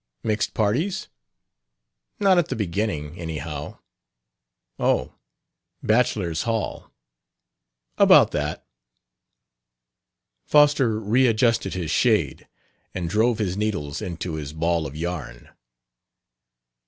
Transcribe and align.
"Mixed 0.23 0.55
parties?" 0.55 1.09
"Not 2.19 2.39
at 2.39 2.47
the 2.47 2.55
beginning, 2.55 3.19
anyhow." 3.19 3.77
"Oh; 4.79 5.13
bachelor's 5.83 6.41
hall." 6.41 6.91
"About 7.99 8.31
that." 8.31 8.65
Foster 10.47 10.99
readjusted 10.99 11.75
his 11.75 11.91
shade, 11.91 12.47
and 12.95 13.11
drove 13.11 13.37
his 13.37 13.55
needles 13.55 14.01
into 14.01 14.33
his 14.37 14.53
ball 14.53 14.87
of 14.87 14.95
yarn. 14.95 15.49